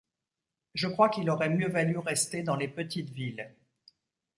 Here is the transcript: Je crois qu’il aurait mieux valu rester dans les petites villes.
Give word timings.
Je 0.73 0.87
crois 0.87 1.09
qu’il 1.09 1.29
aurait 1.29 1.51
mieux 1.51 1.69
valu 1.69 1.95
rester 1.99 2.41
dans 2.41 2.55
les 2.55 2.67
petites 2.67 3.11
villes. 3.11 3.55